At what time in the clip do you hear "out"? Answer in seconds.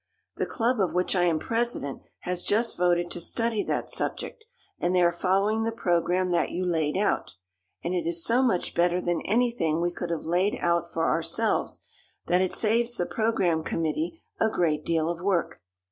6.97-7.35, 10.59-10.91